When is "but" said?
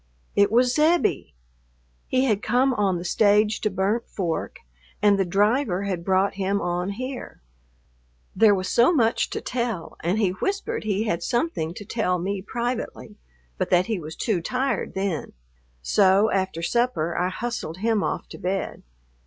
13.59-13.69